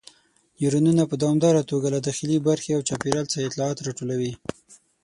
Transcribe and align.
نیورونونه 0.59 1.03
په 1.07 1.15
دوامداره 1.21 1.61
توګه 1.71 1.87
له 1.95 1.99
داخلي 2.07 2.37
برخې 2.47 2.71
او 2.73 2.81
چاپیریال 2.87 3.25
څخه 3.31 3.45
اطلاعات 3.47 3.77
راټولوي. 3.87 4.33